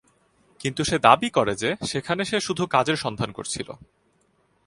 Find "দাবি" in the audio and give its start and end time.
0.99-1.29